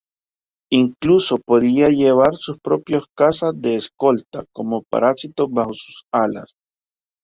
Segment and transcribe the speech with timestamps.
[0.71, 6.55] Incluso podía llevar sus propios cazas de escolta, como parásitos bajo sus alas.